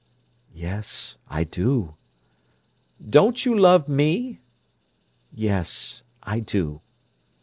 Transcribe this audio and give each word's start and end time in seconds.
"Yes—I 0.51 1.43
do." 1.43 1.93
"Don't 3.07 3.45
you 3.45 3.55
love 3.55 3.87
me?" 3.87 4.39
"Yes—I 5.31 6.39
do." 6.39 6.81